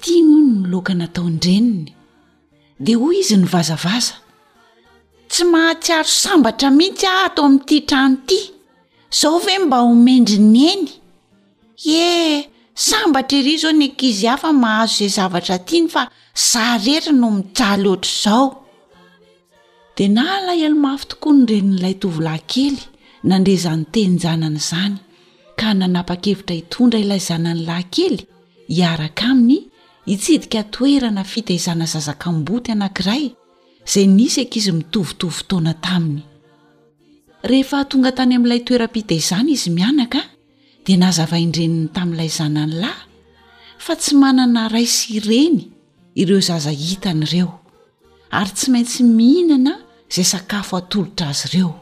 [0.00, 1.90] tia nohno noloka nataondreniny
[2.84, 4.14] dea hoy izy nyvazavaza
[5.30, 8.38] tsy mahatsiaro sambatra mihitsy ah atao amin'n'ity trany ity
[9.20, 10.84] zao ve mba homendriny eny
[12.04, 12.32] ee
[12.88, 16.02] sambatra iri zao ny ankizy hafa mahazo izay zavatra tiny fa
[16.50, 18.48] zah rehetra no mijaly oatra izao
[19.96, 22.78] de na ala elo mafy tokoa ny renin'ilay tovy laynkely
[23.28, 24.94] nandrezanytenynjanana izany
[25.58, 28.18] ka nanapa-kevitra hitondra ilay zanany laykely
[28.76, 29.60] hiaraka aminy
[30.06, 33.30] itsidika toerana fiteizana zaza kamboty anankiray
[33.86, 36.22] izay nisaky izy mitovitovy tona taminy
[37.50, 40.20] rehefa tonga tany amin'ilay toeram-pitaizana izy mianaka
[40.86, 43.04] de nazavaindreniny tamin'ilay zanany lahy
[43.84, 45.58] fa tsy manana raisy ireny
[46.20, 47.50] ireo zaza hitan'ireo
[48.38, 49.72] ary tsy maintsy mihinana
[50.14, 51.72] zay sakafo atolotra azy ireo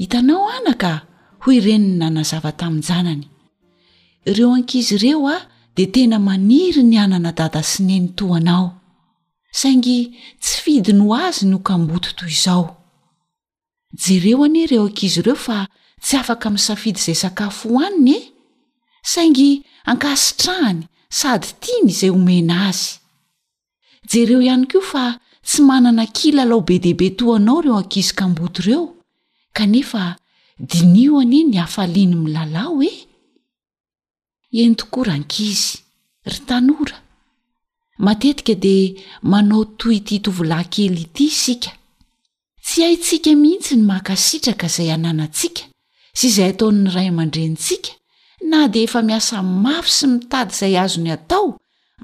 [0.00, 0.90] hitanao anaka
[1.42, 3.24] hoy ireniny nanazava-tamin'njanany
[4.30, 5.38] ireo ankizy reo a
[5.76, 8.66] de tena maniry ny anana dada sineny toanao
[9.60, 9.98] saingy
[10.42, 12.64] tsy fidi ny ho azy no kamboty toy izao
[14.02, 15.58] jereo anie reo ankizy ireo fa
[16.04, 18.32] tsy afaka ami' safidy izay sakafo hoaniny e
[19.12, 19.50] saingy
[19.90, 20.80] ankasitrahany
[21.18, 22.86] sady tiany izay homena azy
[24.10, 25.04] jereo ihany ko fa
[25.48, 28.82] tsy manana kila lao be debe to anao ireo ankizy kamboty ireo
[29.56, 30.02] kanefa
[30.70, 32.92] dinio anie ny hafaliany milalao e
[34.56, 35.78] hentokorankizy
[36.26, 36.98] ry tanora
[37.98, 41.70] matetika dia manao toy ty tovolaynkely ity isika
[42.64, 45.62] tsy hai tsika mihitsy ny makasitraka izay hananantsika
[46.18, 47.90] sy izay atao'ny ray aman-drentsika
[48.50, 51.46] na dia efa miasa mafy sy mitady izay azo ny atao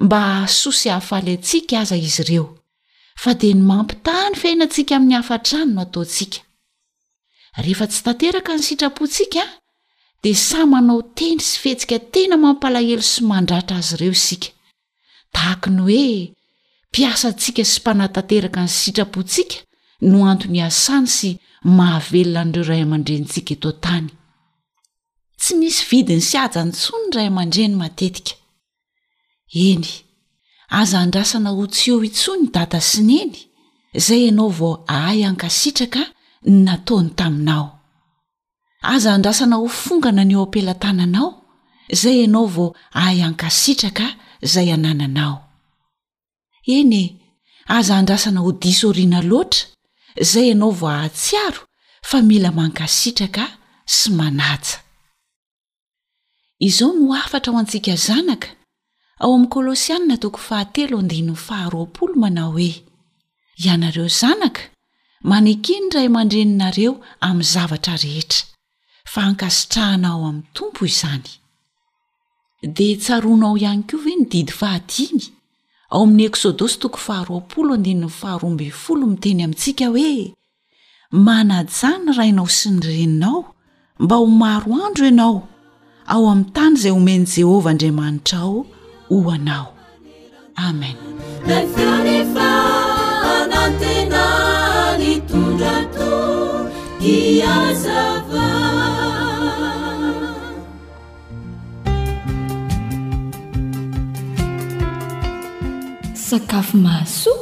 [0.05, 0.19] mba
[0.51, 2.45] hsosy hahafaly atsika aza izy ireo
[3.21, 6.37] fa dia ny mampitah ny fiainantsika amin'ny hafatrany no ataontsika
[7.63, 9.62] rehefa tsy tanteraka ny sitrapontsika a
[10.23, 14.49] de sa manao teny sy fetsika tena mampalahelo sy mandratra azy ireo isika
[15.35, 16.09] tahaky ny hoe
[16.89, 19.57] mpiasa ntsika sy mpanatanteraka ny sitrapontsika
[20.09, 21.29] no antony asany sy
[21.77, 24.07] mahavelona an'ireo ray aman-drentsika etoatany
[25.41, 28.33] tsy misy vidi ny sy aja ny tsony ray aman-dre ny matetika
[29.69, 29.85] eny
[30.79, 33.37] aza andrasana ho tseo intso ny data syneny
[33.99, 36.01] izay ianao vao ahay ankasitraka
[36.49, 37.65] ny nataony taminao
[38.83, 41.27] aza andrasana ho fongana ny o ampelantananao
[42.01, 42.69] zay ianao vao
[43.01, 44.05] ahy ankasitraka
[44.45, 45.35] izay ananana ao
[46.77, 47.21] eny e
[47.77, 49.63] aza handrasana ho disoriana loatra
[50.31, 51.61] zay ianao vao ahatsiaro
[52.09, 53.45] fa mila mankasitraka
[53.95, 54.77] sy manatsa
[56.67, 58.47] izao no afatra ho antsika zanaka
[59.23, 60.97] ao amin'ny kôlôsianina tokoy fahatelo
[61.35, 61.87] fharl
[62.21, 62.83] manao hoe
[63.63, 64.61] ianareo zanaka
[65.29, 66.91] manekiny ray amandreninareo
[67.27, 68.52] amin'ny zavatra rehetra
[69.13, 71.29] fankasitrahana ao ami'ny tompo izany
[72.75, 75.13] dia tsaronao ihany ko ve nydidy fahay
[75.93, 80.13] ao amin'y eksôdôsy toko hraharfolo miteny amintsika hoe
[81.27, 83.39] manajà ny rainao sy ny reninao
[84.03, 85.35] mba ho maro andro ianao
[86.13, 88.59] ao amin'ny tany izay homen' jehovah andriamanitra ao
[89.09, 89.67] ho anao
[90.69, 90.97] amen
[106.33, 107.35] sakafo mahasoa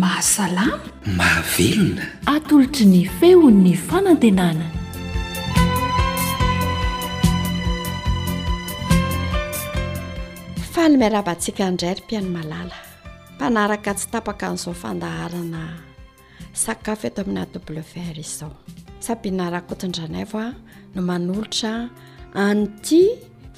[0.00, 0.80] mahasalana
[1.20, 2.04] mahavelona
[2.36, 4.66] atolotry ny feon ny fanantenana
[10.72, 12.76] fanymerabantsika ndrarympiany malala
[13.36, 15.62] mpanaraka tsy tapaka n'izao fandaharana
[16.64, 18.52] sakafo eto amin'ny a dble war izao
[19.06, 20.48] sabinarakotinranavo a
[20.94, 21.72] no manolotra
[22.46, 23.02] anyty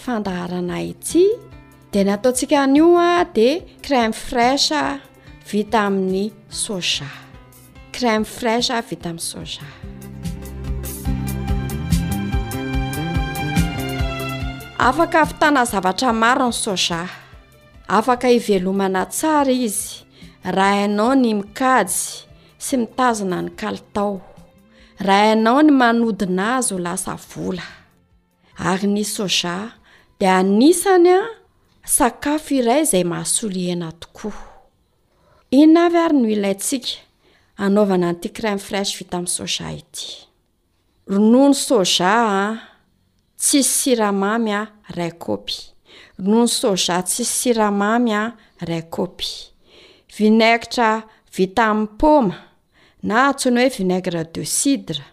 [0.02, 1.24] fandaharana ity
[1.94, 3.48] de nataontsika an'io a di
[3.84, 4.82] crème frasha
[5.50, 6.26] vita amin'ny
[6.62, 7.08] soja
[7.94, 9.66] crème frash vita amin'y soja
[14.88, 17.00] afaka fitana zavatra maro ny soja
[17.96, 19.88] afaka hivelomana tsara izy
[20.56, 21.90] raha ianao ny mikajy
[22.64, 24.14] sy mitazona ny kalitao
[25.06, 27.66] raha ianao ny manodinazy lasa vola
[28.70, 29.56] ary ny soja
[30.20, 31.18] de anisanya
[31.86, 34.42] sakafo iray zay mahasolo hena tokoa
[35.50, 36.98] inona avy ary no ilantsika
[37.56, 40.08] anaovana noty cran frash vita amin'ny soja ity
[41.06, 42.58] ronono soja ah,
[43.42, 45.56] tsisy siramamy a ah, ray kopy
[46.18, 48.30] ronono soja tsisy siramamy a ah,
[48.68, 49.30] raykopy
[50.16, 50.90] vinaigitra
[51.36, 52.36] vita amin'ny poma
[53.02, 55.04] na atsona hoe vinaigra de sidre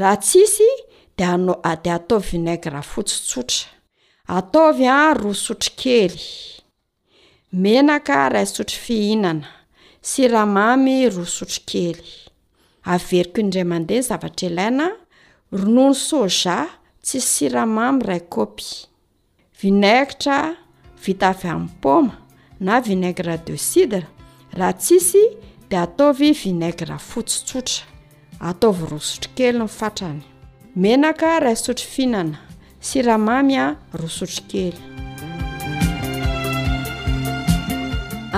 [0.00, 0.70] raha tsisy
[1.16, 1.24] de
[1.70, 3.73] ade atao vinaigra fotsotsotra
[4.26, 6.16] ataovy a roa sotro kely
[7.52, 9.46] menaka ray sotro fihinana
[10.00, 12.00] siramamy roa sotro kely
[12.92, 14.88] averiko indray mandeha ny zavatra ilaina
[15.52, 16.58] ronono soja
[17.02, 18.64] tsisy siramamy ray kopy
[19.62, 20.56] vinaigitra
[21.04, 22.16] vita avy amn'ny poma
[22.60, 24.06] na vinaigra de cidre
[24.56, 25.36] raha tsisy
[25.68, 27.84] de ataovy vinaigra fotsitsotra
[28.40, 30.22] ataovy roa sotro kely ny fatrany
[30.74, 32.43] menaka ray sotro fihinana
[32.88, 34.76] siramamy a rosotro kely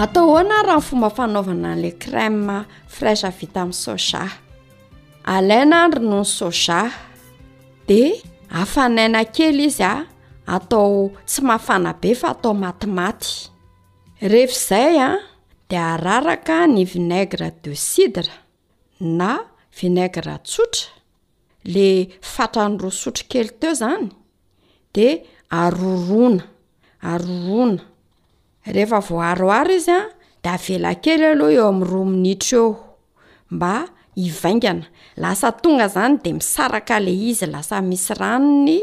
[0.00, 2.56] atao oana ra no fomba fanaovana an'la crèma
[2.96, 4.22] fraize vita amin'ny soja
[5.34, 6.78] alaina andro noho ny soja
[7.88, 8.00] di
[8.60, 9.94] aafanaina kely izy a
[10.54, 10.92] atao
[11.28, 13.30] tsy mafana be fa atao matimaty
[14.32, 15.08] rehefaizay a
[15.68, 18.34] di araraka ny vinaigra de sidre
[19.18, 19.30] na
[19.78, 20.86] vinaigra tsotra
[21.74, 21.88] le
[22.34, 24.06] fatra ny rosotro kely teo izany
[25.50, 26.44] arorona
[27.00, 27.82] arorona
[28.64, 30.02] ehefavoaroaro izy a
[30.42, 32.68] de avelakely aloha eo am'ny roaminitra eo
[33.54, 33.74] mba
[34.26, 34.86] ivaingana
[35.22, 38.76] lasa tonga zany de misaraka le izy lasa misy ranony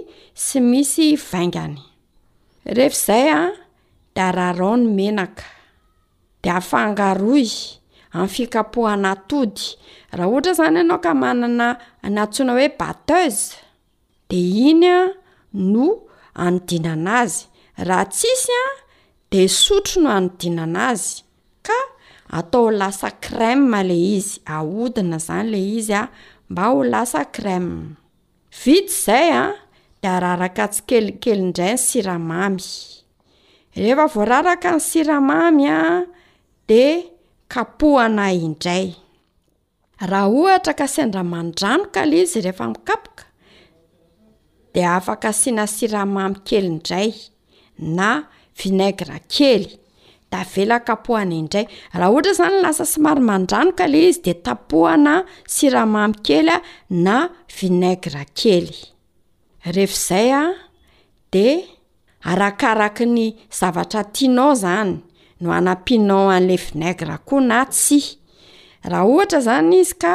[0.44, 1.78] sy misy ivaingany
[2.76, 3.42] rehefaizay a
[4.16, 5.44] de araharao ny menaka
[6.44, 7.48] de afangaroy
[8.16, 9.64] amin'y fikapohanatody
[10.18, 11.68] raha ohatra izany ianao ka manana
[12.16, 13.50] nantsoina hoe bateze
[14.30, 14.38] de
[14.70, 14.98] inya
[15.54, 16.04] no
[16.34, 17.46] anodinana azy
[17.78, 18.66] raha tsisy a
[19.32, 21.24] de sotro no anodinana azy
[21.66, 21.76] ka
[22.38, 23.54] atao lasa cre
[23.90, 26.10] le izy ahodina zany le izy a
[26.50, 27.60] mba ho lasa crèa
[28.64, 29.46] vidy izay a
[30.02, 32.66] de araraka tsy kelikely ndray ny siramamy
[33.80, 35.80] rehefa voararaka ny siramamy a
[36.70, 36.84] de
[37.54, 38.88] kapohana indray
[40.10, 43.23] raha ohatra ka sendramandranoka la izy rehefa mikapoka
[44.74, 47.10] de afaka siana siramamy kely indray
[47.98, 48.10] na
[48.62, 49.66] vinaigra kely
[50.34, 51.66] da velakapohana indray
[51.98, 55.16] raha ohatra izany n lasa symary mandranoka ley izy de tapohana
[55.56, 56.58] siramamy kely a
[57.06, 57.16] na
[57.58, 58.70] vinaigra kely
[59.76, 60.44] refa izay a
[61.36, 61.48] de
[62.30, 63.26] arakaraky ny
[63.60, 64.94] zavatra tianao zany
[65.42, 68.00] no anapinon an'la vinaigra koa na tsy
[68.92, 70.14] raha ohatra izany izy ka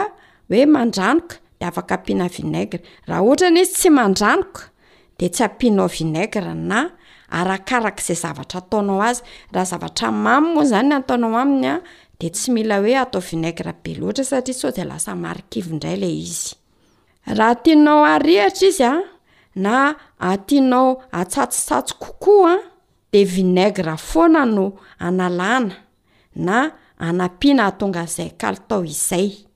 [0.51, 1.35] hoe mandranoka
[1.67, 4.63] afknaaaraha oatrany izy tsy mandranoka
[5.19, 6.79] de tsy ampinao vinagra na
[7.39, 9.23] arakaraka izay zavatra ataonao azy
[9.53, 11.81] raha zavatra mamy moa zany ataonao aminya
[12.21, 18.05] de tsy mila oe atao vinagra be loatra satri so de lasa aikio nrayle izyrahatianao
[18.15, 18.95] arihatra izy a
[19.55, 22.59] na atinao atsatsotsatso kokoaa
[23.13, 25.77] de vinagra foana no analana
[26.37, 29.48] na anapiana atonga zay kalitao izay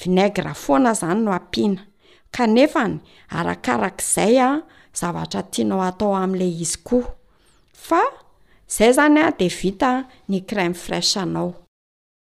[0.00, 1.82] vinagra foana zany no ampiana
[2.34, 3.00] kanefa ny
[3.36, 4.50] arakarak'izay a
[4.98, 7.08] zavatra tianao atao amin'la izy koa
[7.86, 8.02] fa
[8.76, 9.90] zay zany a de vita
[10.30, 11.48] ny cram frashanao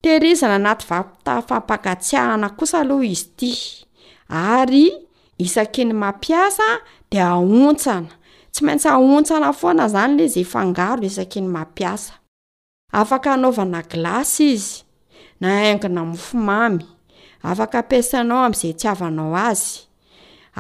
[0.04, 3.52] tehirizina anaty vaitafampagatsiahana kosa aloha izy ti
[4.54, 4.86] ary
[5.46, 6.68] isaky ny mampiasa
[7.12, 8.12] de ahontsana
[8.54, 12.14] tsy maintsy ahontsana foana zany lay izy ifangaro isaki ny mampiasa
[13.00, 14.74] afaka anaovana glasy izy
[15.42, 16.84] na angina mfimamy
[17.44, 19.70] afaka ampasanao ami'zay tsyavanao azy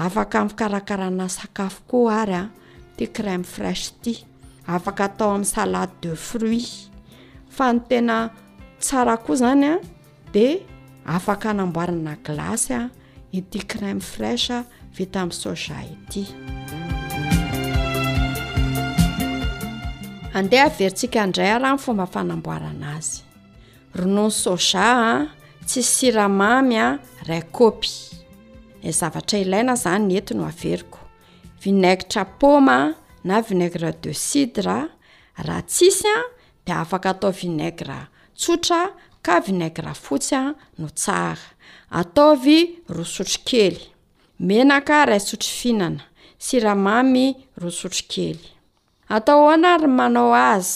[0.05, 2.43] afaka mkarakarana sakafo koa ary a
[2.97, 4.13] tya crème frash ty
[4.67, 6.69] afaka atao amin'ny salade de fruit
[7.55, 8.17] fa ny tena
[8.81, 9.75] tsara koa izany a
[10.33, 10.57] dea
[11.05, 12.89] afaka anamboarana glacya
[13.37, 14.49] ity crème frash
[14.97, 16.23] vita amin'ny soja ity
[20.37, 23.13] andeha verintsika ndray arano fomba fanamboarana azy
[23.99, 24.85] ronon soja
[25.79, 27.87] s siramamy a ray kopy
[28.83, 30.99] e zavatra ilaina zany nenti no averiko
[31.63, 34.87] vinaigitra poma na vinaigra de sidra
[35.37, 36.17] raha tsisy a
[36.65, 38.89] de afaka atao vinaigra tsotra
[39.21, 40.43] ka vinaigra fotsy a
[40.77, 41.47] no tsara
[41.89, 42.57] ataovy
[42.95, 43.79] roa sotro kely
[44.39, 46.03] menaka ray sotro finana
[46.37, 47.25] siramamy
[47.61, 48.39] roa sotro kely
[49.09, 50.75] atao oana ry manao azy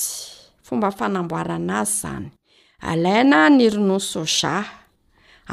[0.65, 2.27] fomba fanamboarana azy zany
[2.91, 4.53] alaina ny rono soja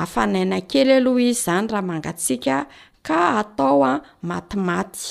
[0.01, 2.57] afanaina kely aloha izy izany raha mangatsiaka
[3.07, 5.05] ka atao a ah, matimaty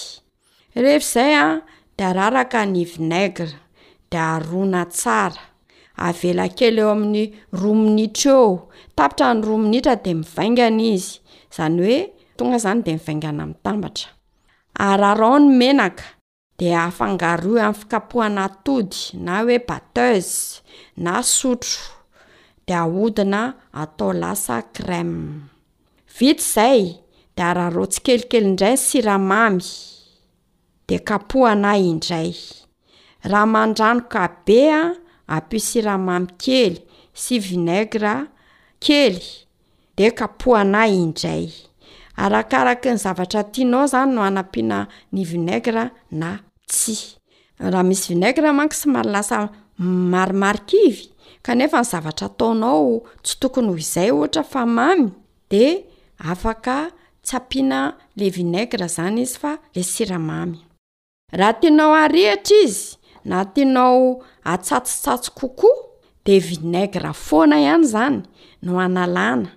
[0.76, 1.62] rehefa izay ah, a
[1.98, 3.52] de araraka nivinaigre
[4.10, 5.42] di arona tsara
[6.06, 7.26] avela kely eo amin'ny
[7.62, 8.52] roaminitra eo
[8.98, 11.14] tapitra ny roaminitra de mivaingana izy
[11.52, 11.98] izany hoe
[12.38, 14.08] tonga izany de mivaingana amin'ny tambatra
[14.88, 16.06] aryarao ny menaka
[16.58, 20.36] de afangaroa amin'ny fikapohana tody na oe bateze
[21.04, 21.80] na sotro
[22.74, 25.42] ahodina atao lasa crèm
[26.18, 26.84] vito izay
[27.38, 29.66] da araha ro tsy kelikely indray siramamy
[30.88, 32.32] de kapohana indray
[33.32, 34.80] raha mandrano ka bea
[35.34, 36.76] ampi siramamy kely
[37.22, 38.14] sy vinaigra
[38.86, 39.18] kely
[39.98, 41.46] de kapohana indray
[42.24, 44.80] arakaraky ny zavatra tianao izany no anampiana
[45.14, 45.84] ny vinaigra
[46.20, 46.30] na
[46.72, 46.96] tsy
[47.72, 49.38] raha misy vinaigra manko sy mary lasa
[50.14, 51.11] marimarikivy
[51.44, 55.12] kanefa ny zavatra ataonao tsy tokony h izay ohatra fa mamy
[55.50, 55.84] de
[56.18, 56.92] afaka
[57.24, 60.58] tsy ampiana le vinaigra izany izy fa le siramamy
[61.32, 62.96] raha tianao arihatra izy
[63.26, 65.78] na tianao atsatsotsatso kokoa
[66.26, 68.18] de vinaigra foana ihany izany
[68.62, 69.50] no analana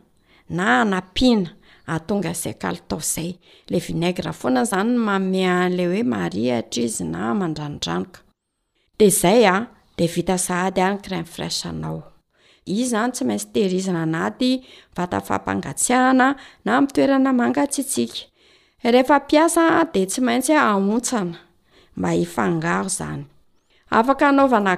[0.48, 1.50] na hanampiana
[1.86, 3.32] atonga izay ka li tao izay
[3.70, 8.20] le vinaigra foana izany n mamea le hoe marihatra izy na mandranodranoka
[8.98, 9.56] de izay a
[9.96, 10.34] vita
[10.64, 14.32] ady any rm raaoizy zany tsy maintsytehiznanay
[14.96, 16.28] vatafampangaiahana
[16.68, 17.64] aaaa
[19.94, 21.24] de tsy mantsy aana
[24.46, 24.76] ma a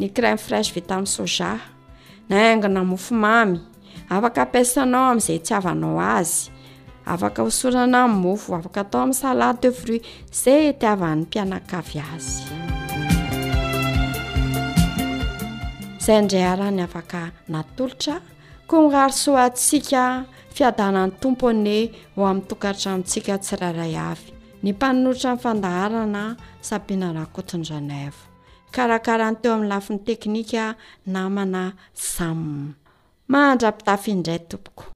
[0.00, 1.58] ny cram frash vita aminy soja
[2.30, 3.58] naangina mofomamy
[4.10, 10.04] afaka mpasanao amzay iavanao azyaak aoaaktao amy salade de fruit
[10.42, 12.42] zay tiavan'ny mpianakavy azy
[16.08, 17.22] zayndray arany afaka
[17.52, 18.16] natolotra
[18.68, 20.02] ko narosoatsika
[20.56, 21.78] fiadanany tompony
[22.16, 24.32] ho amin'nytokartraintsika tsy raray avy
[24.64, 26.22] ny mpanolitra n fandaharana
[26.64, 28.20] sabiana raha kotonranayvo
[28.72, 30.64] karakaran' teo amin'ny lafin'ny teknika
[31.04, 32.72] namana sam
[33.28, 34.88] mahandra-pitafyindray tompoko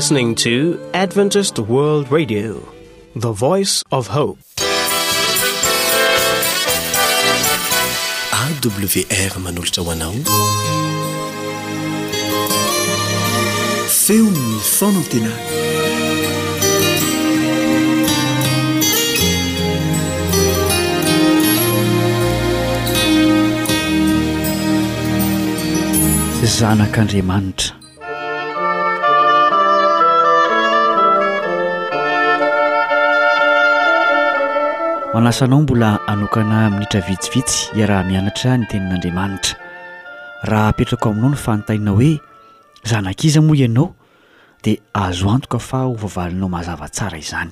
[0.00, 2.50] listening to adventised world radio
[3.14, 4.38] the voice of hope
[8.44, 10.14] awr manolotra hoaao
[13.98, 15.32] feom nyfonatena
[26.58, 27.82] zanak' andriamanitra
[35.14, 39.54] anasanao mbola anokana minitra vitsivitsy iaraha mianatra ny tenin'andriamanitra
[40.50, 42.10] raha apetrako aminao ny fanontanina hoe
[42.90, 43.94] zanakiza moa ianao
[44.64, 47.50] dia azo antoka fa ho vavalinao mahazava tsara izany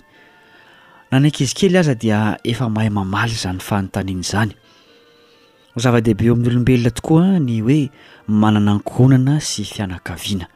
[1.10, 4.52] nanaakizikely aza dia efa mahay mamaly zany fanontaniana izany
[5.82, 7.80] zava-dehibe o amin'ny olombelona tokoa ny hoe
[8.28, 10.46] manana ankonana sy fianakaviana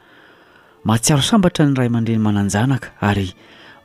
[0.85, 3.31] mahatsiaro sambatra ny raha amandre ny manan-janaka ary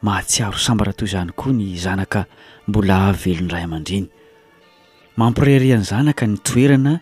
[0.02, 2.26] mahatsiaro sambatra toy izany koa ny zanaka
[2.68, 4.08] mbola avelon'ny ray aman-dreny
[5.18, 7.00] mampirairiany zanaka ny toerana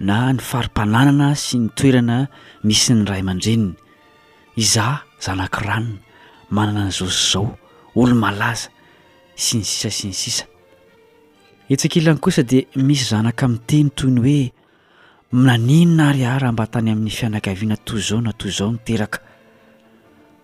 [0.00, 2.18] na ny faripananana sy nytoerana
[2.66, 3.74] misy ny ray ama-dreniny
[4.62, 6.00] iza zanaki ranony
[6.50, 7.46] manana ny zaosi zao
[7.94, 8.68] olo-malaza
[9.36, 10.44] si ny sisa si ny sisa
[11.70, 14.42] itsikilany kosa dia misy zanaka amin'nyteny toy ny hoe
[15.44, 19.18] maninona arihara mba tany amin'ny fianakaviana toy zao na toy zao niteraka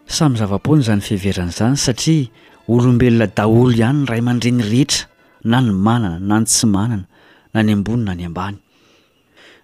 [0.06, 2.30] sam zava-pony zany fihveranaizany satria
[2.68, 5.06] olombelona daholo ihany ny ray aman-dre nyrehetra
[5.44, 7.06] na ny manana na ny tsy manana
[7.54, 8.56] na ny ambonina ny ambany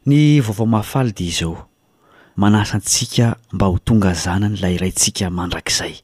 [0.09, 1.69] ny vaovao mahafaly dia izao
[2.37, 5.95] manasantsika mba ho tonga zana ny la irayntsika mandrakizay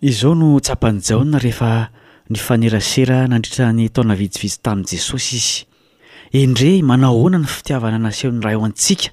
[0.00, 1.88] izao no tsapanyjaona rehefa
[2.30, 5.64] ny fanerasera nandritrany taona visivitsy tamin'i jesosy izy
[6.42, 9.08] endre manao hoana ny fitiavana nasehon'ny ray ho antsika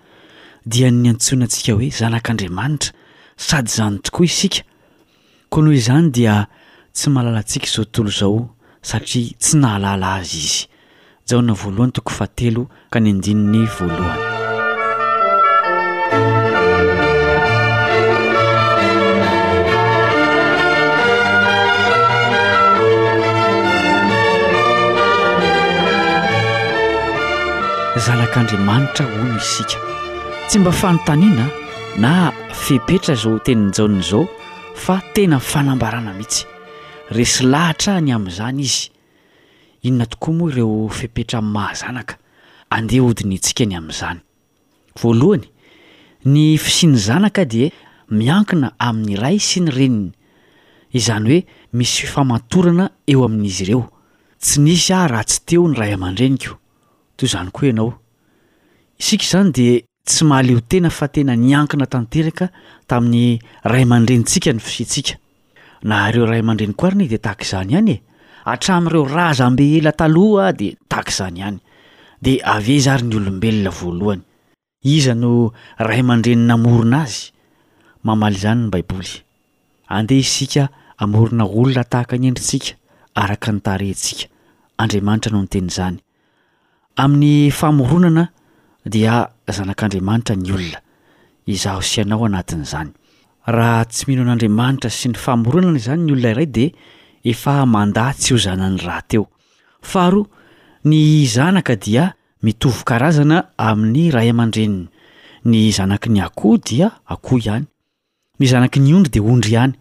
[0.68, 2.92] dia ny antsoina antsika hoe zanak'andriamanitra
[3.40, 4.62] sady zany tokoa isika
[5.50, 6.48] koa noho izany dia
[7.00, 8.40] tsy mahalala antsika izao tontolo izao
[8.82, 10.68] satria tsy nahalala azy izy
[11.30, 14.24] jaona voalohany toko fahtelo ka ny andininy voalohany
[28.06, 29.78] zanak'andriamanitra olo isika
[30.48, 31.46] tsy mba fanontaniana
[32.04, 32.12] na
[32.64, 34.24] fepetra izao teniny jaona izao
[34.84, 36.44] fa tena fanambarana mihitsy
[37.16, 38.84] resy lahitra ny amn'izany izy
[39.88, 42.14] inona tokoa moa ireo fipetra amin'ny mahazanaka
[42.76, 44.20] andeha hodinyntsika ny am'izany
[45.22, 45.46] loany
[46.34, 47.72] ny fisiny zanaka de
[48.20, 50.10] miankina amin'ny ray sy ny reniny
[51.00, 51.40] izany hoe
[51.80, 53.84] misy famantorana eo amin'izy ireo
[54.44, 56.54] tsy nisy ah raha tsy teo ny ray aman-dreniko
[57.18, 57.92] to zany koa ianao
[59.02, 59.70] isika zany de
[60.06, 62.52] tsy mahaleotena fa tena niankina tanteraka
[62.88, 63.40] tamin'ny
[63.72, 65.18] ray aman-drenitsika ny fisitsika
[65.86, 68.00] na ireo ray man-dreny koariny de tahak'izany ihany e
[68.44, 71.58] atramireo razambe ela taloha de tahak'izany ihany
[72.20, 74.24] de ave izaary ny olombelona voalohany
[74.84, 77.32] iza no ray mandreninaamorona azy
[78.04, 79.12] mamaly izany ny baiboly
[79.88, 80.64] andeha isika
[81.00, 82.74] amorona olona tahaka any endritsika
[83.16, 84.26] araka nytarentsika
[84.82, 85.98] andriamanitra no notenyizany
[87.04, 88.26] amin'ny famoronana
[88.84, 90.80] dia zanak'andriamanitra ny olona
[91.48, 92.99] izaho sianao anatin'izany
[93.46, 96.66] raha tsy mino an'andriamanitra sy ny famoronana izany ny olona iray de
[97.32, 99.28] efa mandatsy hozanan'ny rahateo
[99.82, 100.28] faharoa
[100.86, 104.88] ny zanaka dia mitovy-karazana amin'ny ray aman-dreniny
[105.46, 107.66] ny zanaky ny akoho dia akoho ihany
[108.40, 109.74] ny zanaky ny ondry de ondry ihany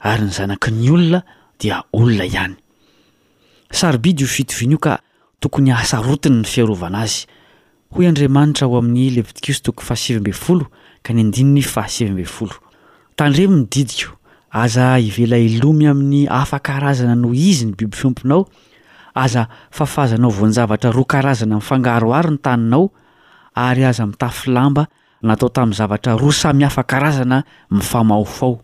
[0.00, 1.22] ary ny zanaky ny olona
[1.60, 2.56] dia olona ihany
[3.70, 4.98] saribidy io fitoviana io ka
[5.40, 7.26] tokony asarotiny ny fiarovana azy
[7.94, 10.66] hoy andriamanitra ao amin'ny levitikosy tokoy fahasivymbeyfolo
[11.02, 12.63] ka ny andininy fahasivymbey folo
[13.16, 14.16] tandremy mididiko
[14.50, 18.46] aza ivelailomy amin'ny afa karazana noho izy ny bibi fiompinao
[19.14, 22.90] aza fafazanao vo ny zavatra roa karazana mifangaroary ny taninao
[23.54, 24.86] ary aza mitafilamba
[25.22, 28.58] natao tamin'ny zavatra roa samihafakarazana mifamaofao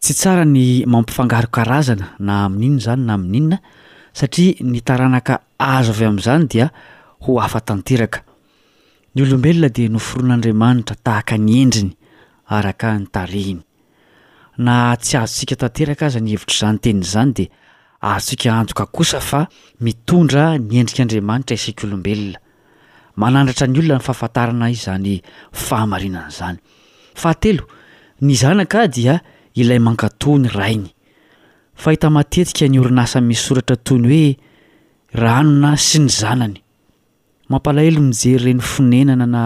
[0.00, 3.58] tsy tsara ny mampifangaro karazana na amin'inony zany na amin'inona
[4.12, 6.68] satria ny taranaka azo avy amn'izany dia
[7.24, 8.20] ho afatnteaka
[9.16, 11.96] ny olombelona de no foroan'andriamanitra tahaka ny endriny
[12.50, 13.62] araka ny tareiny
[14.66, 17.44] na tsy azontsika tanteraka aza ny hevitr' zany tenyzany de
[18.10, 19.40] azontsika anjo ka kosa fa
[19.84, 22.38] mitondra nyendrik'andriamanitra isak olombelona
[23.20, 25.06] manandratra ny olona ny fahafantarana izany
[25.66, 26.56] fahamarinan'zany
[27.20, 27.62] fahatelo
[28.24, 29.14] ny zanaka dia
[29.60, 30.90] ilay mankatoh ny rainy
[31.86, 34.30] hitmatetika ny orinasamisoratra tony hoe
[35.22, 36.56] ranona sy ny zanany
[37.50, 39.42] mampalahelo mijery reny finenana na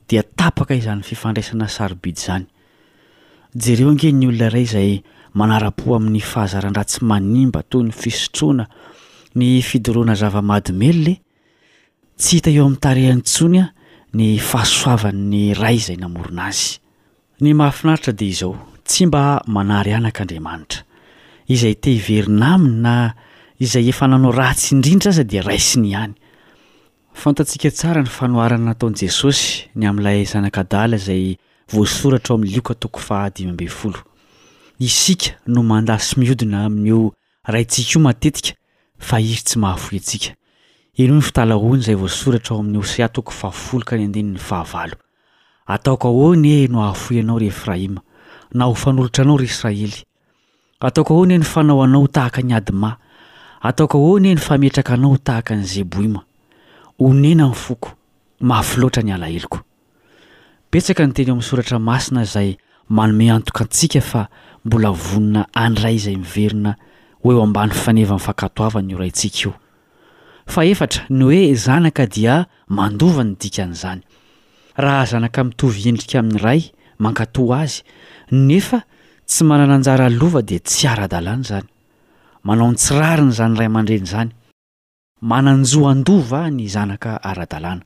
[0.08, 2.46] dia tapaka izany fifandraisana sarobidy zany
[3.64, 4.90] jereo ange ny olona iray zay
[5.34, 8.66] manara-po amin'ny fahazarandratsy manimba toy ny fisotroana
[9.38, 11.14] ny fidoroana zavamadimella
[12.20, 13.66] tsy hita eo amin'ny tarehany tsony a
[14.18, 16.76] ny fahasoavanny ray izay namorona azy
[17.42, 18.54] ny mahafinaritra de izao
[18.88, 20.82] tsy mba manary anak'andriamanitra
[21.54, 22.94] izay te hiverina aminy na
[23.64, 26.14] izay efa nanao ratsy indrinitra aza dia rai sy ny ihany
[27.22, 31.34] fantatsika tsara ny fanoharana nataony jesosy ny amin'ilay zanakadala zay
[31.70, 33.98] voasoratra ao amin'ny lika toko fadimyambeyfolo
[34.78, 37.12] isika no mandasy mihodina amin'o
[37.44, 38.52] ainsika io maetika
[39.18, 40.28] izy sy
[41.02, 42.84] ahanaysoara oamn'o
[45.68, 48.00] ataoko o ny e no ahafoyanao ry efraima
[48.56, 50.04] na ho fanolotra anao ry israely
[50.80, 52.96] ataoko oany e ny fanao anao tahaka ny adima
[53.60, 56.24] ataoko ao any e ny fametraka anao tahaka ny zeboima
[56.98, 57.90] onena amn'ny foko
[58.40, 59.58] mahafloatra ny alaeloko
[60.70, 62.50] petsaka ny teny eo min'soratra masina zay
[62.96, 64.22] manome antoka antsika fa
[64.66, 66.72] mbola vonina andray izay miverona
[67.24, 69.52] hoeo ambany fanevan'nifakatoavany io rayntsika io
[70.52, 72.34] fa efatra ny hoe zanaka dia
[72.78, 74.02] mandova ny dikan' izany
[74.84, 76.60] raha zanaka mitovyindrika amin'nyiray
[77.04, 77.80] mankatòha azy
[78.48, 78.78] nefa
[79.30, 81.68] tsy manana an-jara lova dia tsy ara-dalàna zany
[82.46, 84.30] manao nytsirari ny zany ray aman-dreny izany
[85.30, 87.82] mananjoandova ny zanaka ara-dalàna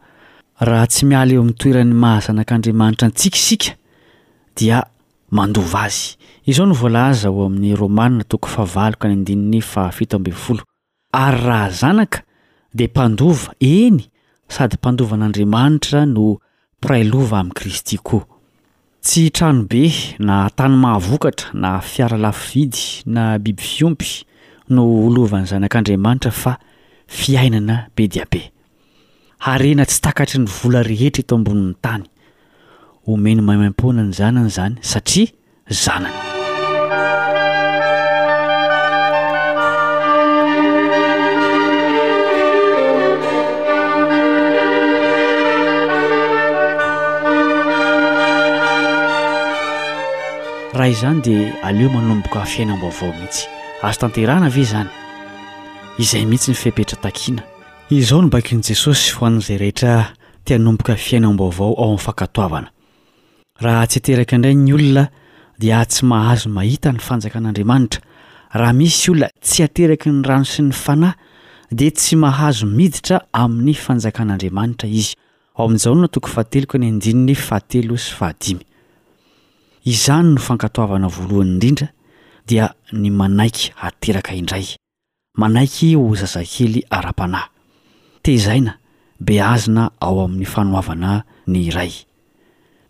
[0.61, 3.73] raha tsy miala eo amin'ny toerany mahazanak'andriamanitra antsikasika
[4.57, 4.85] dia
[5.31, 10.61] mandova azy izao no volaza ho amin'ny romanina toko favaloka ny indininy fafito amby'nfolo
[11.12, 12.21] ary raha zanaka
[12.75, 14.05] de mpandova eny
[14.49, 16.38] sady mpandovan'andriamanitra no
[16.81, 18.25] pirai lova amin'ni kristy koa
[19.01, 24.25] tsy htranobe na tany mahavokatra na fiaralafi vidy na biby fiompy
[24.69, 26.59] no olovany zanak'andriamanitra fa
[27.09, 28.52] fiainana be diabe
[29.43, 32.07] harena tsy takatry ny vola rehetra eto ambonin'ny tany
[33.07, 35.35] homeny maimam-pona ny zanana izany satria
[35.67, 36.15] zanana
[50.79, 53.51] raha izany dia aleo manomboka afiaina mbo vao mihitsy
[53.83, 54.91] azo tanterana ave zany
[55.99, 57.43] izay mihitsy ny fihpetra takina
[57.93, 60.13] izao no baki n' jesosy ho an'izay rehetra
[60.47, 62.71] tianomboka fiainambaovao ao amin'ny fankatoavana
[63.61, 65.05] raha tsy teraka indray ny olona
[65.61, 68.01] dia tsy mahazo mahita ny fanjakan'andriamanitra
[68.55, 71.13] raha misy olona tsy ateraky ny rano sy ny fanahy
[71.71, 75.13] dea tsy mahazo miditra amin'ny fanjakan'andriamanitra izy
[75.57, 78.65] ao amin'izao nno toko fahateloka ny indininy fahatelo sy fahadimy
[79.85, 81.89] izany no fankatoavana voalohany indrindra
[82.49, 84.73] dia ny manaiky ateraka indray
[85.37, 87.52] manaiky ho zazakely ara-panahy
[88.23, 88.73] tezaina
[89.29, 91.13] beazina ao amin'ny fanoavana
[91.51, 91.93] ny iray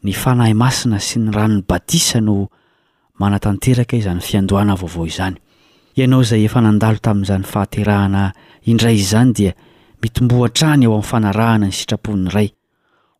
[0.04, 2.48] ny fanahay masina sy ny ranony batisa no
[3.20, 5.36] manatanteraka izany fiandohana vaovao izany
[5.98, 8.24] ianao izay efa nandalo tamin'izany fahaterahana
[8.70, 9.52] indray izany dia
[10.02, 12.48] mitomboantrany ao amin'ny fanarahana ny sitrapony iray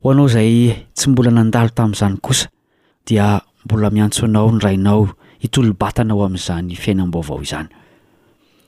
[0.04, 0.52] ho anao zay
[0.96, 2.48] tsy mbola nandalo tamin'izany kosa
[3.08, 5.02] dia mbola miantsonao ny rainao
[5.42, 7.72] hitolobatana ao amn'izany fiainam-boavao izany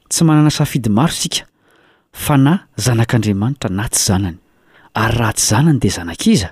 [0.09, 1.45] tsy manana safidy maro sika
[2.15, 4.39] fa na zanak'andriamanitra na tsy zanany
[4.95, 6.49] ary raha tsy zanany de zanakiza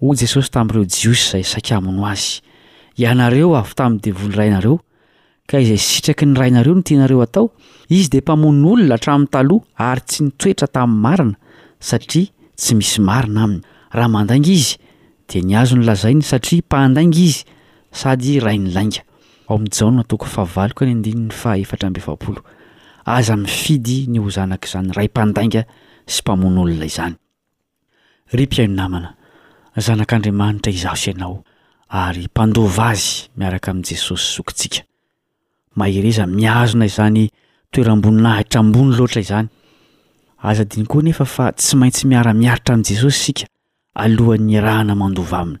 [0.00, 2.40] ho jesosy tamin'ireo jios zay saaminy azy
[3.04, 4.76] ianareo afy tamin'ny devoly rainareo
[5.48, 7.46] ka izay sitraky ny rainareo no tenareo atao
[7.98, 11.36] izy de mpamonin'olona hatramin'ny taloha ary tsy nitoetra tamin'ny marina
[11.88, 12.28] satria
[12.60, 13.60] tsy misy marina aminy
[13.96, 14.74] raha mandainga izy
[15.28, 17.42] de niazo nylazainy satria mpahandainga izy
[18.00, 19.00] sady rainylainga
[19.48, 20.74] ao am'yjannta
[21.52, 22.54] y
[23.04, 25.62] aza mifidy ny ho zanak' izany rahy impandainga
[26.08, 27.14] sy mpamono olona izany
[28.34, 29.10] ry piainonamana
[29.76, 31.42] zanak'andriamanitra izaosi ianao
[31.88, 34.80] ary mpandova azy miaraka amin' jesosy zokintsika
[35.76, 37.28] maherezan miazona izany
[37.72, 39.48] toeramboninahitra ambony loatra izany
[40.48, 43.46] aza diny koa nefa fa tsy maintsy miara-miaritra ami' jesosy sika
[43.94, 45.60] alohanyy rahana mandova amina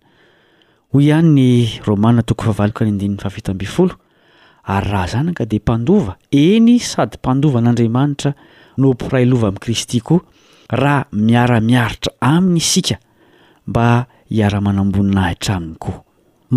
[0.92, 1.48] hoy ihany ny
[1.86, 4.00] romana toko favaloka ny indin'ny favitambyfolo
[4.66, 8.34] ary raha zanaka dia mpandova eny sady mpandovan'andriamanitra
[8.78, 10.20] no mporay lova amin'i kristy koa
[10.70, 12.96] raha miaramiaritra aminy isika
[13.66, 16.00] mba hiara-manambonina hitraminy koa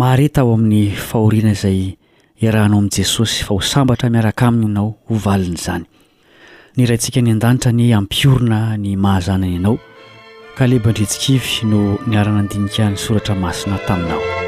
[0.00, 1.82] mahareta ao amin'ny fahoriana izay
[2.42, 5.84] iarahanao amin'i jesosy fa ho sambatra miaraka aminy ianao ho valin'izany
[6.76, 9.78] niiraintsika ny an-danitra ny ampiorona ny mahazanana ianao
[10.58, 14.47] ka leba ndritsikivy no niara-nandininkan'ny soratra masina taminao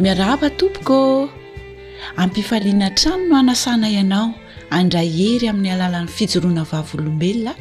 [0.00, 1.28] miara apa tompoko
[2.16, 4.32] ampifaliana trano no anasana ianao
[4.70, 7.52] andraery amin'ny alalan'ny fijoroana vavolombelona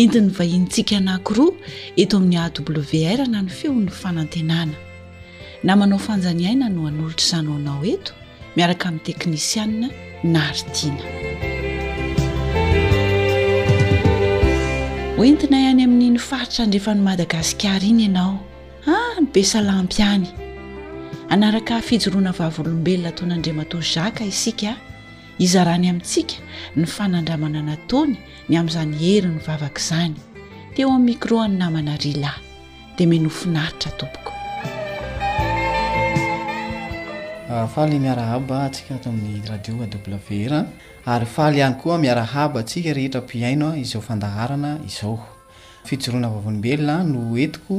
[0.00, 1.52] entiny vahintsika anankiroa
[2.02, 2.44] eto amin'ny a
[2.80, 4.74] wr na ny feon'ny fanantenana
[5.64, 8.12] na manao fanjaniaina no han'olotr' zanyoanao eto
[8.56, 9.88] miaraka amin'ny teknisiana
[10.34, 11.02] naaritina
[15.18, 18.36] hoentina ihany amin'n'no faritra ndrefa ny madagasikara iny ianao
[18.90, 20.28] a ah, mibesalampyany
[21.32, 24.72] anaraka fijoroana vavolombelona tonandriamato jaka isika
[25.44, 26.36] izarany amintsika
[26.76, 28.16] ny fanandramana na taony
[28.48, 30.14] ny amin'izany hery ny vavaka izany
[30.74, 32.32] teo aminy micro any namana rila
[32.98, 34.32] dia minofinaritra tompoko
[37.52, 40.54] ah, faly miarahaba atsika to amin'ny radio abew er
[41.14, 45.18] ary faaly ihany koa miarahaba tsika rehetra mpiainoa izao fandaharana izaoo
[45.88, 47.78] fijoroana vavolombelona no entiko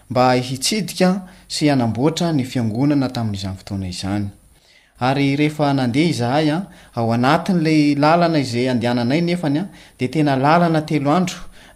[0.09, 1.09] mba hitsidika
[1.53, 5.49] sy aaboaa ny fiangonana tamin'zay toanazy
[5.79, 6.57] nadea zahaya
[6.97, 9.63] ao anatin'lay lalana izay andananay nefanya
[9.99, 11.37] de tena lalana telo andro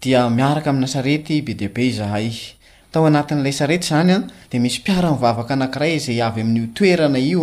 [0.00, 2.32] dia miaraka aminasarety be deabe zahay
[2.92, 7.38] tao anatinylay sarety zanya de misy mpiara nyvavaka anakiray ayaany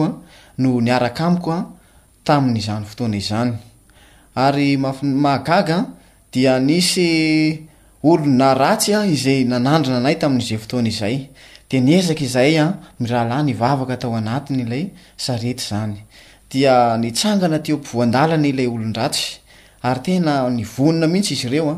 [13.59, 15.97] avaka tao anatiny lay sarety zany
[16.51, 19.41] dia nitsangana tem-pivoandalany ilay olonraty
[19.83, 21.77] ary tena ny onina mihitsy izy reo a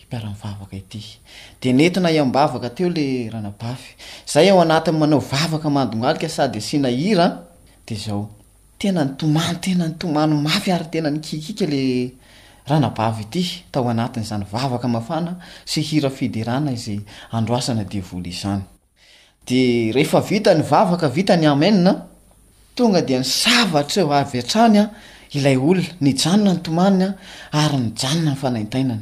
[0.11, 0.75] piaramivavaka
[1.63, 3.77] ydenenaambavaka teo le ranabay
[4.33, 7.43] zay o anatiy manao vavaka madonalika sady sy naira
[7.89, 12.11] otena nytomano tena nytomano mafy ary tena nikikika e
[20.13, 21.93] ayyvitanyvavakaitany nina
[22.89, 23.23] ngadn
[23.61, 24.83] avatr aytranya
[25.49, 27.09] ay olona nyjanona nytomaninya
[27.53, 29.01] ary nyjanona nyfanaitainany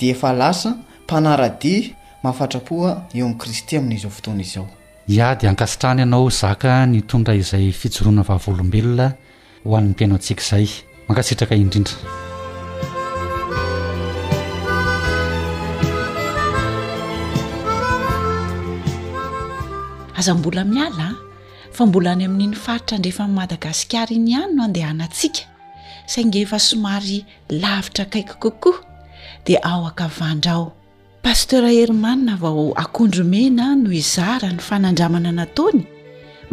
[0.00, 0.70] dfasa
[1.04, 1.78] mpanaradi
[2.22, 4.66] mahafatrapoa eo amin'ny kristy amin'izao fotoana izao
[5.14, 9.06] ia dia ankasitrahny ianao zaka ny tondra izay fitjoroana vavolombelona
[9.66, 10.66] ho an'ny mpiaino antsika izay
[11.08, 11.94] mankasitraka indrindra
[20.18, 21.14] aza mbola miala a
[21.76, 25.42] fa mbola any amin'n'iny faritra ndreefa nymadagasikara iny ihany no andehana antsika
[26.12, 27.18] sa nge efa somary
[27.62, 28.78] lavitra akaiko kokoa
[29.44, 30.72] di ao akavandra ao
[31.22, 35.84] pastera herimanna vao akondromena no izara ny fanandramana anataony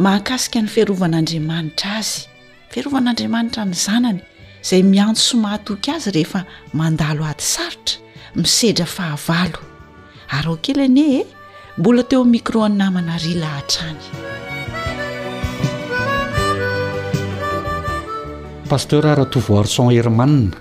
[0.04, 2.20] maakasika ny fiarovan'andriamanitra azy
[2.72, 4.20] fiarovan'andriamanitra ny zanany
[4.70, 6.42] zay miantso somahatoky azy rehefa
[6.80, 7.96] mandalo ady sarotra
[8.42, 9.60] misedra fahavalo
[10.38, 11.26] ary o kely ane e
[11.78, 14.04] mbola teo nymicro n namana ry la hatraany
[18.70, 20.52] paster aratovoarson herimanna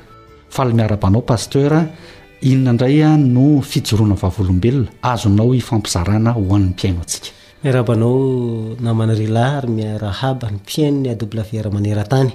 [0.55, 1.80] fala miarabanao pasteura
[2.41, 7.32] inona indray a no fijoroana vavolombelona azonao ifampizarana hoan'ny piaino atsika
[7.62, 12.30] miaabanao namany rilary mi rahaba ny mpiain ny vrmaneratany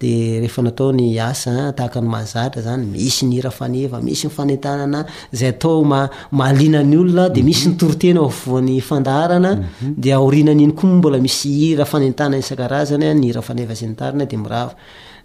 [0.00, 4.26] de rehefa natao ny asa ah, tahaka ny mazatra zany misy ny hira faneva misy
[4.28, 5.00] myfanentanana
[5.38, 6.00] zay atao ma
[6.32, 9.52] malina ny olona de misy nytorotena aovoan'ny fandarana
[10.02, 10.72] dea aorina ny mhm.
[10.72, 10.72] mhm.
[10.72, 14.72] iny ko mbola misy hira fanentanany isa-karazany ah, nyhira faneva zynitarana de mirava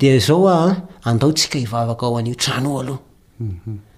[0.00, 0.76] de zao a
[1.08, 2.98] andao tsika hivavaka ao an'io trano o aloha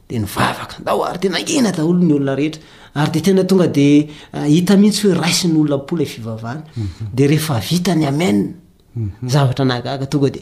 [0.09, 2.63] de nyvavaka andao ary tena ena daholo ny olona rehetra
[3.01, 3.89] ary de tena tonga de
[4.37, 6.63] eh, hita mihitsy hoe raisy ny olona pola i e fivavahany
[7.17, 8.51] de rehefa vita ny ameniny
[9.35, 10.41] zavatra nagaga tonga de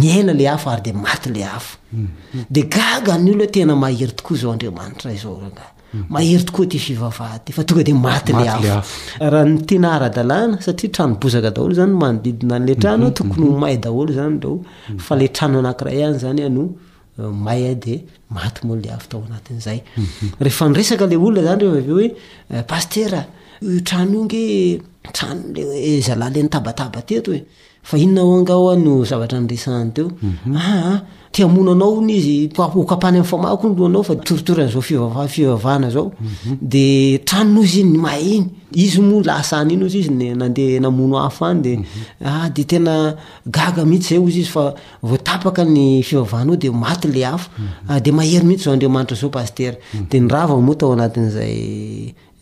[0.00, 2.42] miala la afo ary de maty le afa mm-hmm.
[2.54, 5.75] de gaga ny olo o tena mahery tokoa zao andriamanitra zao r
[6.08, 8.82] mahery tokoa ty fivavaha ty fa toga de maty l aah
[9.54, 17.70] ntenaaradalana aa trano boaoloy oymaydaolo anyeoe rano anakiray anyzanya aoae
[21.36, 23.24] loa anypaster
[23.88, 27.40] trano ngeranole zalale nytabataba teto e
[27.92, 30.56] ainonaongaoa no zavatra nresy to mm-hmm.
[30.56, 30.60] ah,
[30.92, 30.98] ah.
[31.36, 40.34] tiaono aaoizapany amfamooafatoritoryzao ivahaaaoderanony ozy iny ahiny izy mo lasa ny iny ozy izy n
[40.38, 41.84] nande namono afo any dede
[42.24, 47.50] ah, tenagaga mihitsy zay ozy izy fa voatapaka ny fivavahanaa de maty le afo
[47.88, 49.76] ah, de mahery mihitsy zao andre manitra zao paster
[50.10, 52.14] de nyraha va moa tao anatin'zay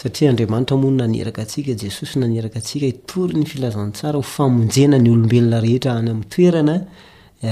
[0.00, 6.02] satria andriamanitra mon naneraka atsika jesosy naneraka atsika itoryny filazantsara hofamonena ny olombelona rehetra
[7.40, 7.42] y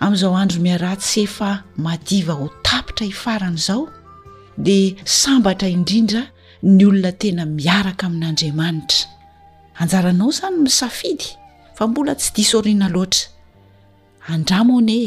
[0.00, 3.97] amin'izao andro miara tsy efa madiva ho tapitra hifaran'zao
[4.58, 6.26] dia sambatra indrindra
[6.62, 9.06] ny olona tena miaraka amin'andriamanitra
[9.80, 11.28] anjaranao izany misafidy
[11.76, 13.30] fa mbola tsy disoriana loatra
[14.34, 15.00] andramoane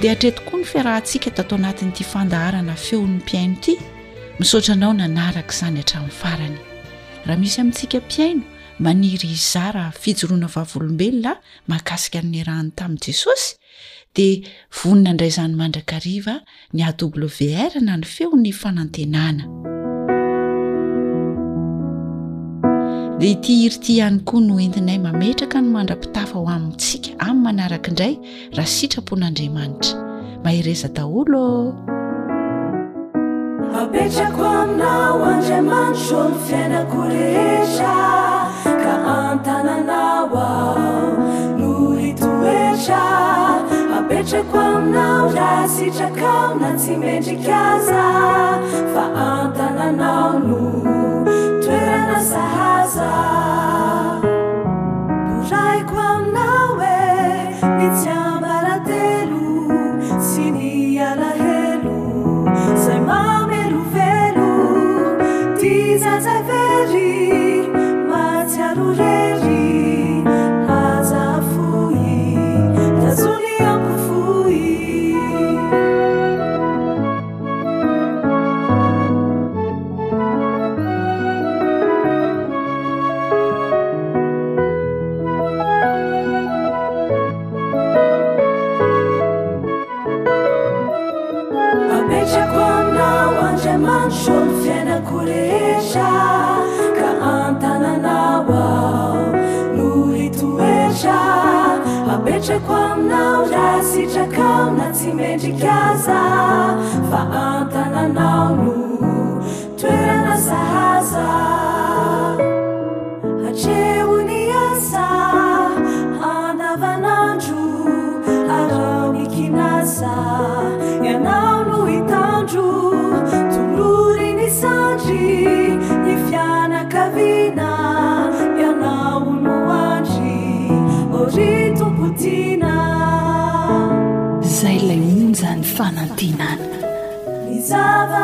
[0.00, 3.78] dia hatre tokoa ny firahntsika tatao anatinyitia fandaharana feon'ny mpiaino ity
[4.40, 6.58] misaotranao nanaraka izany hatramin'ny farany
[7.26, 8.42] raha misy amintsika mpiaino
[8.78, 11.32] maniry iza rah fijoroana vavolombelona
[11.68, 13.54] mahakasika n'ny rahiny tamin'i jesosy
[14.14, 14.42] dia
[14.78, 16.34] vonina indray izany mandrakariva
[16.74, 19.44] ny awr na ny feon'ny fanantenana
[23.22, 28.14] ley iti hirity ihany koa no entinay mametraka no mandra-pitafa ho amintsika amin'ny manarakaindray
[28.56, 29.94] raha sitrapon'andriamanitra
[30.44, 31.62] mahereza daholoô
[33.80, 37.94] apetrako aminao andriamanitra zo no fiainako rera
[38.82, 40.50] ka antananao a
[41.60, 41.70] no
[42.02, 43.02] hitoetra
[44.00, 48.04] apetrako aminao ra sitrakao na tsy mandrikaza
[48.94, 50.60] fa antananao no
[52.24, 52.30] s
[55.10, 55.94] 不 rq
[56.32, 58.11] 那位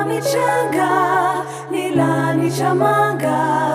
[0.08, 0.76] נשג
[1.72, 3.67] 你 לנש 么 ג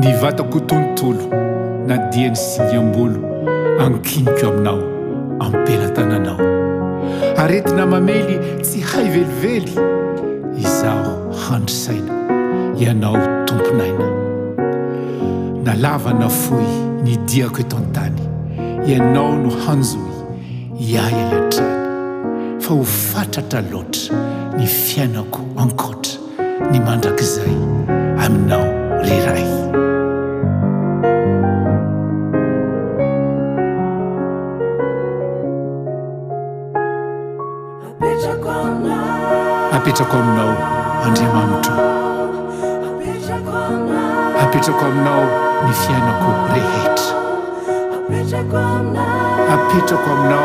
[0.00, 1.24] ny vatako tontono
[1.88, 3.20] na diany sydiam-bolo
[3.84, 4.82] ankiniko aminao
[5.46, 6.38] amperatananao
[7.42, 9.62] aretina mamely tsy hay velively
[10.64, 11.12] izaho
[11.46, 12.14] handrisaina
[12.82, 13.16] ianao
[13.46, 14.06] tomponaina
[15.66, 16.66] nalavana foy
[17.04, 18.19] ny diako eto antany
[18.86, 19.98] anao nohanzy
[20.92, 21.68] yaya yatra
[22.64, 24.16] faofatra talotra
[24.56, 26.18] ny fianako ankotra
[26.72, 27.52] ny mandrakyzay
[28.24, 28.66] aminao
[29.06, 29.44] leray
[39.76, 40.54] apetrako a aminao
[41.04, 41.74] andrimamtro
[44.44, 45.24] apetrakoa aminao
[45.66, 47.28] ny fianako rehetra
[48.18, 50.40] apitrakamna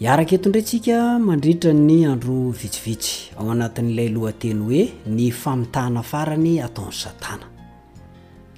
[0.01, 4.83] iaraka etondray tsika mandritra ny andro vitsivitsy ao anatin'ilay lohateny hoe
[5.17, 7.47] ny famitahna farany ataony satana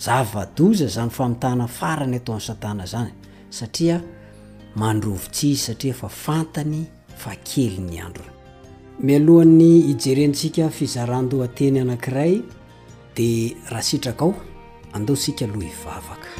[0.01, 3.13] zavadoza zany famitahna farany ataony satana zany
[3.51, 4.01] satria
[4.77, 6.85] mandrovotsy izy satria fa fantany
[7.17, 8.25] fa kely ny andro
[9.01, 12.41] mialohany ijerenytsika fizaran-dohateny anankiray
[13.15, 14.35] dia raha sitraka ao
[14.93, 16.31] andeosika aloh ivavaka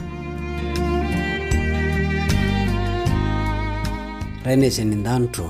[4.47, 5.49] rainaiza ny an-danitro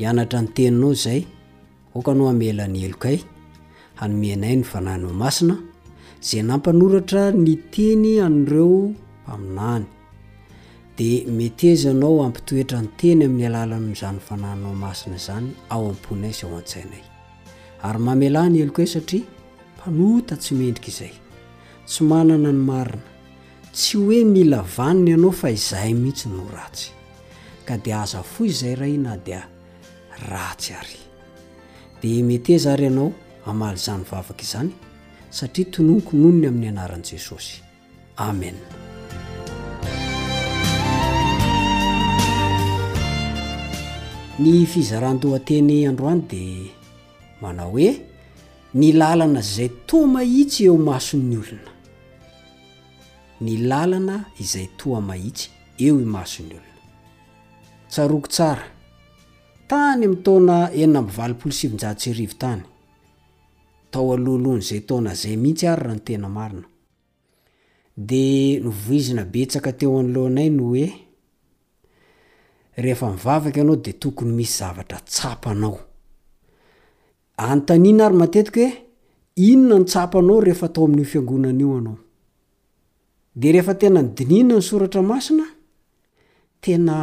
[0.00, 1.20] ianatra ny teninao zay
[1.98, 3.14] oka anao amelanyeloky
[4.02, 5.56] anomenay ny fananao masina
[6.28, 8.94] zay nampanoratra ny teny an'ireo
[9.24, 9.84] mpaminany
[10.98, 17.04] de metezy anao ampitoetra ny teny amin'ny alalazanyfananao masina zany a aponay aoatsainay
[17.86, 19.24] ay mamela ny elok y satria
[19.76, 21.12] mpanota tsy mendrika zay
[21.88, 23.04] tsy manana ny marina
[23.74, 26.96] tsy hoe mila vaniny ianao fa izahy mihitsy noty
[27.70, 29.40] ka di aza fo izay ray na dia
[30.26, 30.98] ratsy ary
[32.02, 33.08] di meteza ary ianao
[33.50, 34.70] amalyzany vavaka izany
[35.38, 37.54] satria tononkony onony amin'ny anaran'i jesosy
[38.28, 38.56] amen
[44.42, 46.42] ny fizarandohanteny androany di
[47.42, 47.90] manao hoe
[48.78, 51.70] ny lalana zay toa mahitsy eo masony olona
[53.44, 55.46] ny lalana izay toa mahitsy
[55.86, 56.69] eo i mason'ny olona
[57.90, 58.64] tsaroko tsara
[59.68, 62.62] tany am'y taona enina mivalpolo sivinjatsiriv tany
[63.92, 66.66] toallonyzay tona zay mihitsy ary rahnotenaainade
[68.64, 70.86] nvoizina betsaka teolonay no oe
[72.82, 75.76] rehefa mivavaka anao de tokony misy zavatra tsapanao
[77.50, 78.72] antaniana ary matetika hoe
[79.48, 81.98] inona ny tsapaanao rehefa atao amin''i fiangonana io anao
[83.40, 85.44] de rehefa tena ny dininna ny soratra masina
[86.60, 86.96] tena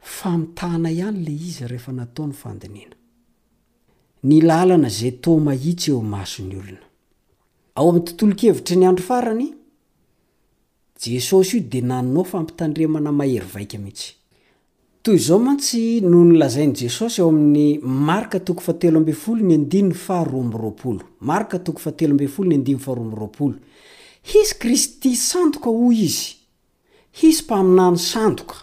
[0.00, 0.28] yyao
[0.62, 2.06] amin'ny
[8.16, 9.54] tontolo -kevitry ny andro farany
[11.04, 14.12] jesosy io de nanonao fampitandremana mahery vaika mihitsy
[15.02, 18.38] toy izao mantsy no ny lazainy jesosy ao amin'ny marka
[22.76, 23.54] aka
[24.22, 26.36] hisy kristy sandoka hoy izy
[27.12, 28.54] hisy mpaminany sandoka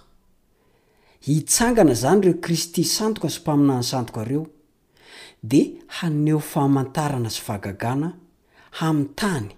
[1.33, 4.45] hitsangana zany ireo kristy santoka sy mpaminany santoka reo
[5.49, 5.67] dia
[5.97, 8.13] haneho famantarana sy vagagana
[8.79, 9.49] hami'ntany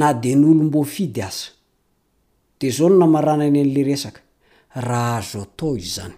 [0.00, 1.50] na dia nyolomboafidy aza
[2.60, 4.20] dia zao no namaranany an'la resaka
[4.86, 6.14] raha azo atao izy zany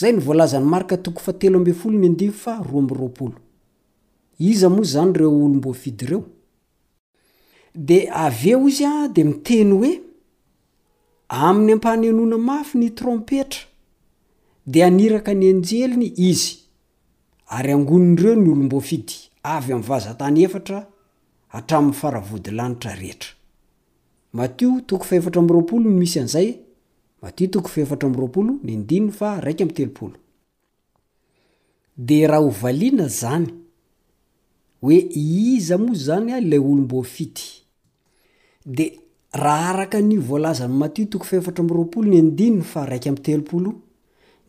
[0.00, 0.98] zay nyvolazan'ny marika
[4.50, 6.22] iza moa zany reo olomboafidy ireo
[7.74, 9.92] dia av eo izy a dia miteny hoe
[11.28, 13.66] amin'ny ampany anona mafy ny trompetra
[14.66, 16.50] de aniraka ny anjeliny izy
[17.56, 20.84] ary angoninyireo ny olombofidy avy am'ny vazatany efatra
[21.50, 23.30] atramn'ny faravody lanitra rehetra
[24.32, 26.48] matio toko faefatra m roapolo n misy an'zay
[27.22, 30.14] matio toko fefatra amroapolo ny ndinna fa raik amy telopolo
[31.96, 33.46] de raha hovaliana zany
[34.80, 37.44] hoe iza moa zany a ilay olombofidy
[38.66, 38.84] de
[39.34, 43.72] raha araka ny volaza ny matitoko fefatra roapolo ny andinna fa raika amtelopolo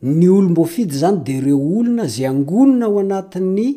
[0.02, 3.76] ny olom-boafidy zany di re olona zay angonona ao anati'ny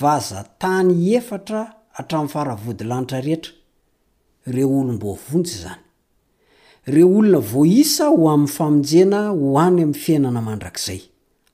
[0.00, 1.60] vaza tany efatra
[1.96, 3.52] hatramn'ny faravody lanitra rehetra
[4.46, 5.82] reo olom-bo vontsy zany
[6.94, 11.00] re olona voaisa ho amn'ny famonjena hoany ami'ny fiainana mandrakzay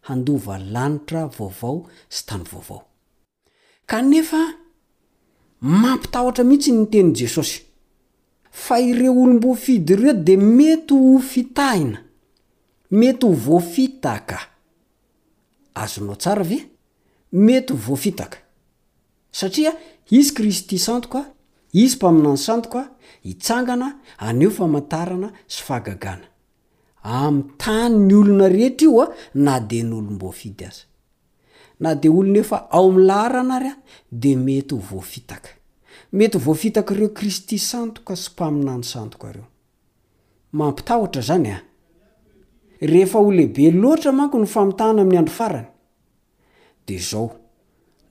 [0.08, 1.74] handova lanitra vaovao
[2.08, 2.80] sy tany vaovao
[3.86, 4.42] kanefa
[5.60, 7.70] mampitahtra mihitsy nyteny jesosy
[8.60, 11.98] fa ireo olomboafidy ireo de mety ho fitahina
[13.00, 14.38] mety ho voafitaka
[15.82, 16.58] azonao tsara ve
[17.32, 18.38] mety ho voafitaka
[19.40, 19.72] satria
[20.18, 21.24] izy kristy santokoa
[21.82, 22.84] izy mpaminany santokoa
[23.26, 23.88] hitsangana
[24.28, 26.26] aneo famantarana sy fagagana
[27.22, 29.06] amn'n tany ny olona rehetra io a
[29.44, 30.84] na de ny olomboafidy azy
[31.82, 33.76] na de olonefa ao amlaharana ary a
[34.22, 35.48] de mety ho voafitaka
[36.12, 39.44] mety hovoafitakareo kristy santoka sy mpaminany santoka reo
[40.52, 41.60] mampitahotra zany a
[42.80, 45.66] rehefa holehibe loatra manko ny famitahana amin'ny andro farany
[46.86, 47.30] de zao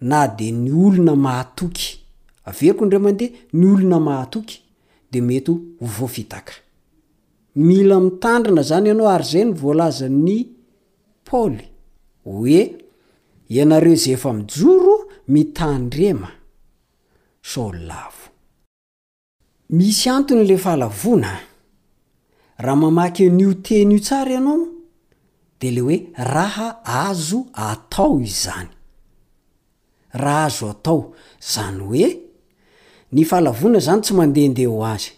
[0.02, 2.00] na de ny olona matoky
[2.46, 4.56] averyko indreo mandeha ny olona maatoky
[5.12, 6.54] de mety voafitaka
[7.56, 10.38] mila mitandrina zany ianao ary zay ny voalaza 'ny
[11.26, 11.64] paoly
[12.24, 12.76] hoe
[13.50, 14.96] ianareo zay efa mijoro
[15.28, 16.41] mitandrema
[17.42, 21.40] samisy anton' le fahalavona
[22.58, 24.66] raha mamaky an'io tenyio tsara ianao
[25.62, 28.68] de le hoe raha azo atao izany
[30.24, 31.02] raha azo atao
[31.52, 32.08] zany hoe
[33.14, 35.12] ny fahalavona zany tsy mandehndeha ho azy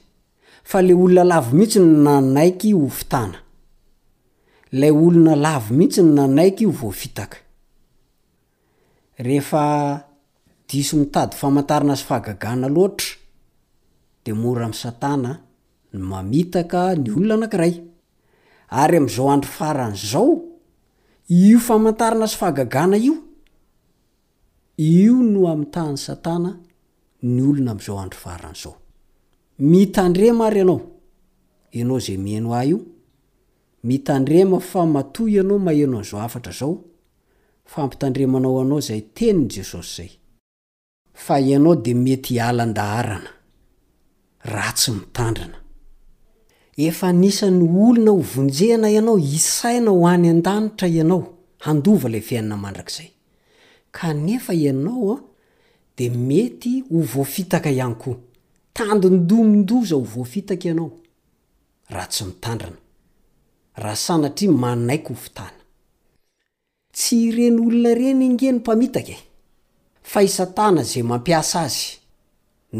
[0.69, 3.37] fa le olona lavo mihitsy ny nanaiky ho fitana
[4.79, 7.37] lay olona lavo mihitsy ny nanaiky ho voafitaka
[9.19, 10.03] rehefa
[10.71, 13.09] diso mitady famantarana zy fahagagana loatra
[14.25, 15.31] de mora ami' satana
[15.99, 17.73] nmamitaka ny olona anakiray
[18.81, 20.33] ary am'zao andro faran' zao
[21.43, 23.13] io famantarana zy fahgagana io
[24.95, 26.51] io no am'ntahny satana
[27.33, 28.73] ny olona am'zao andro faran'zao
[29.71, 30.79] mitandrema ary anao
[31.77, 32.79] ianao zay mheno ah io
[33.87, 36.73] mitandrema fa mato ianao maheno nzao afatra zao
[37.71, 40.11] fampitandremanao anao zay tenyny jesosyzay
[41.13, 43.29] fa ianao de mety halandaharana
[44.45, 45.57] raa tsy mitandrana
[46.77, 51.23] efa nisany olona ho vonjehna ianao isaina ho any an-danitra ianao
[51.65, 53.09] handova lay fiainana mandrakizay
[53.91, 55.17] kanefa ianaoa
[55.97, 58.17] de mety ho voafitaka ihany koa
[58.73, 60.91] tandondomindoza ho voafitaka ianao
[61.89, 62.77] raha tsy mitandrana
[63.75, 65.59] raha sanatri manaiko ho fitana
[66.93, 69.17] tsy ireny olona reny ingenymaiaka e.
[70.09, 71.85] fa isatana zay mampiasa azy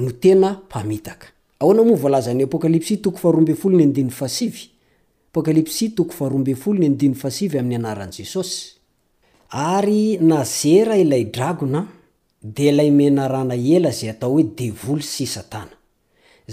[0.02, 1.28] no tena mpamitaka
[1.62, 4.60] aoana moa voalazan'ny apokalps to lpkalps
[6.98, 8.58] t amin'ny anaran' jesosy
[9.74, 11.82] ary nazera ilay dragona
[12.56, 15.76] de ilay menarana ela zay atao hoe devoly sy satana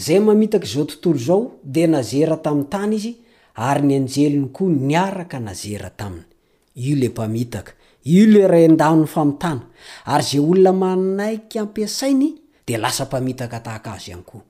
[0.04, 1.40] zay mamitaka zao tontolo zao
[1.74, 3.12] dia nazera tamin'ny tany izy
[3.68, 6.24] ary ny anjeliny koa niaraka nazera taminy
[6.74, 7.72] io le mpamitaka
[8.04, 9.66] io le raynda ny famitana
[10.04, 12.28] ary zay olona manaiky ampiasainy
[12.66, 14.42] de lasa mpamitaka tahaka azy ihany ko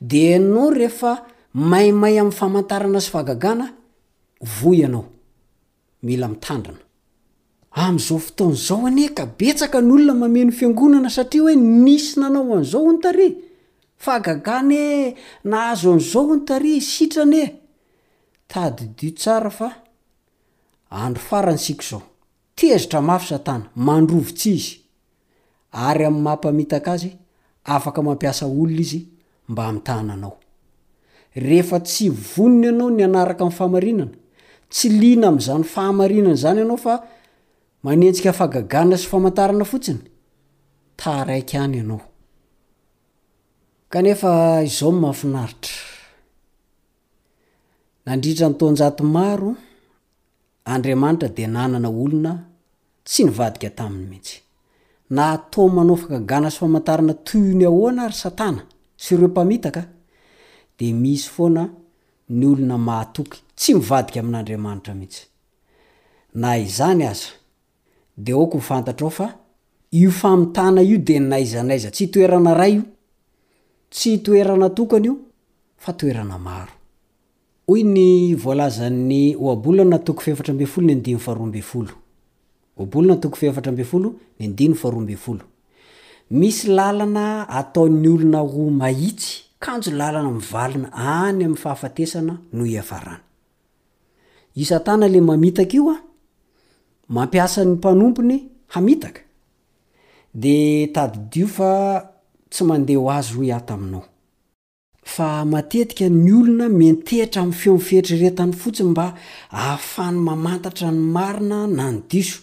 [0.00, 3.66] de ianao rehefa maimay ami'ny famantarana azy fagagana
[4.60, 5.04] voy ianao
[6.02, 6.78] mila mitandrina
[7.72, 12.84] am'izao fotaon'zao ane ka betsaka ny olona mame ny fiangonana satria hoe nisy nanao am'izao
[12.88, 13.28] onytari
[14.04, 17.46] fagagana e na hazo am'izao onytary sitrana e
[18.50, 19.32] tadidi sa
[20.90, 22.02] andro farany siko zao
[22.56, 24.80] tezitra mafy satana mandrovotsy izy
[25.72, 27.10] ary am'ny mampamitaka azy
[27.64, 29.00] afaka mampiasa olona izy
[29.48, 30.36] mba mitanaanao
[31.36, 34.08] rehefa tsy vonona anao ny anaraka aminyfahamarinana
[34.72, 36.94] tsy lina am'zany famrinana zany anao fa
[37.84, 40.00] manentsika fna sy fantana fotsiny
[41.00, 42.00] taraikyany ianao
[43.92, 44.30] kanefa
[44.68, 45.72] izao mahafinaritra
[48.06, 49.50] nandritra nytonjaty maro
[50.64, 52.32] andriamanitra de nanana olona
[53.06, 54.36] tsy nivadika taminy mihitsy
[55.14, 58.62] na ata manaofaka gana sy famantarana toiny ahoana ary satana
[59.00, 59.82] tsy reompamitaka
[60.78, 61.62] de misy foana
[62.38, 65.22] ny olona maatoky tsy mivadika amin'andriamanitra mihitsy
[66.40, 67.30] na izany aza
[68.24, 69.28] de oko hfantatra o fa
[70.00, 72.82] io famitana io de naizanaiza tsy itoerana ray io
[73.94, 75.14] tsy toerana tokany io
[75.82, 76.72] fa toerana maro
[77.70, 81.92] oy ny volazan'ny oabolana toko fevatra ambey folo ny ndiny faroa mbe folo
[82.78, 84.08] oabolna toko fevatra mbey folo
[84.40, 85.44] ny ndino faroambe folo
[86.38, 87.26] misy lalana
[87.60, 90.88] ataon'ny olona ho mahitsy kanjo lalana mvalina
[91.28, 93.22] any amn'ny fahafatesana noho iafarana
[94.58, 95.96] io satana le mamitaka io a
[97.16, 98.36] mampiasan'ny mpanompony
[98.74, 99.20] hamitaka
[100.34, 101.70] de tadydio fa
[102.50, 104.09] tsy mandeha ho azy ho ahotaminao
[105.14, 109.06] fa matetika ny olona metehitra amnny feon'ni fehitreretany fotsiny mba
[109.60, 112.38] ahafany mamantatra ny marina na ny diso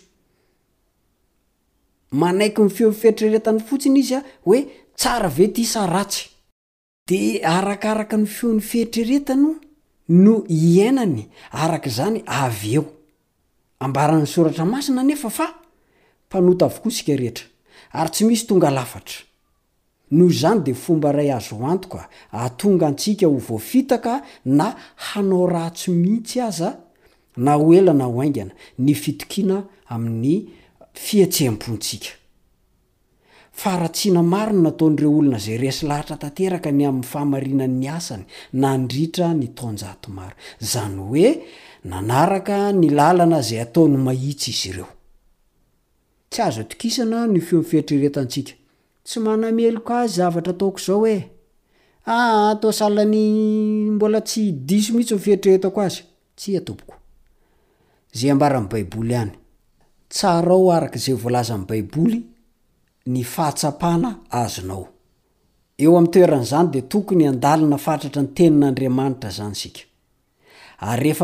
[2.22, 4.60] manaiky ny feon'ny fehitreretany fotsiny izy a hoe
[4.98, 6.24] tsara vety isa ratsy
[7.10, 7.20] de
[7.56, 9.52] arakaraka ny feon'ny fehitreretano
[10.24, 11.24] no iainany
[11.64, 12.84] arak' izany avy eo
[13.86, 15.48] ambaran'ny soratra masina nefa fa
[16.28, 17.46] mpanota avokosika rehetra
[18.00, 19.27] ary tsy misy tonga lafatra
[20.12, 26.42] nohoy zany de fomba ray azo oantoka atonga antsika ho voafitaka na hanao ratsy mihitsy
[26.42, 26.78] aza
[27.38, 30.48] na oelana hoaingana ny fitokiana amin'ny
[30.96, 32.10] fiatsehm-pontsika
[33.54, 41.42] faratsiana maron nataon'reo olona zay res lahatratny amnyany any nandritra n tonjaomao zany oe
[41.84, 44.88] nanaaka ny lalana zay ataony mahitsy izy ireo
[46.30, 48.57] tsy azo atokisana ny fimfiatreretantsika
[49.08, 51.18] tsy manameloko a zavatra ataoko zao oe
[52.14, 53.24] ah, tosalany
[53.96, 56.02] mbola tsy diso mihitsy fieitreetako azy
[56.38, 59.32] tsa oozay ambaran baiboly any
[60.14, 62.18] tsarao arak zay volaza ny baiboly
[63.14, 64.10] ny fahatsapana
[64.42, 64.84] azonao
[65.84, 71.16] eo am'ytoeran'zany de tokonyandalnafatratra nyteninadmanitra zany sikyeitra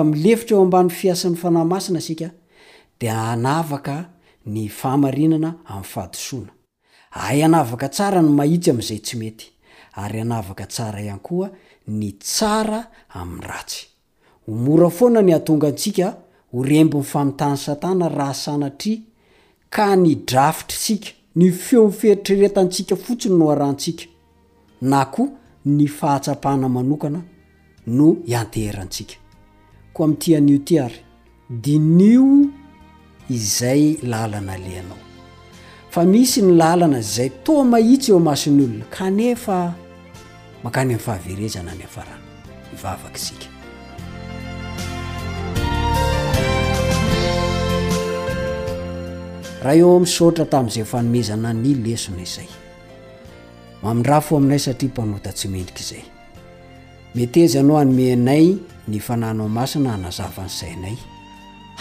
[0.53, 2.27] ebfan'nynamasina sika
[2.99, 3.95] de anavaka
[4.53, 5.45] ny fanan
[5.81, 6.51] yfahaona
[7.13, 9.45] ay anavaka tsara ny mahitsy am'izay tsy mety
[9.93, 11.49] ary anavaka tsara ihany koa
[11.87, 13.85] ny tsara am'n ratsy
[14.49, 16.07] omora foana ny atonga antsika
[16.53, 18.93] horembon'ny famitany satana raha sanatri
[19.75, 24.05] ka ny draftytsika ny feomiferitreretantsika fotsiny no arahntsika
[24.81, 25.23] na ko
[25.65, 27.21] ny fahatsapahana manokana
[27.87, 29.15] no iantehrantsika
[29.93, 30.99] ko amti anio ty ary
[31.61, 32.45] dinio
[33.29, 35.12] izay lalana leanao
[35.93, 39.71] fa misy ny lalana zay toa mahitsy eo masin'olona kanefa
[40.63, 42.17] mankany ami'n fahaverezana ny afaraha
[42.71, 43.47] mivavaka isika
[49.63, 52.49] raha eo misotra tamin'izay fanomezana ny lesona izay
[53.83, 56.03] mamindra fo aminay satria mpanotatsy mendrika izay
[57.15, 58.45] metezyanao hanomeanay
[58.87, 60.95] ny fananao masina hanazavany sainay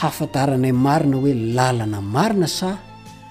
[0.01, 2.77] hafataranay marina hoe lalana marina sa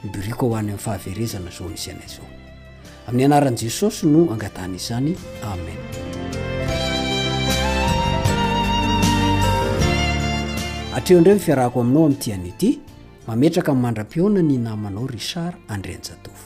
[0.09, 2.25] briko hoany amn'n fahaverezana zao misy anay zao
[3.07, 5.79] amin'ny anaran' jesosy no angatan' izzany amen
[10.97, 12.79] atreo indreoy nifiarahako aminao amin'ntianoity
[13.27, 16.43] mametraka mandram-piona ny namanao richar andren-jatovo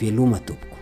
[0.00, 0.76] veloma tompoko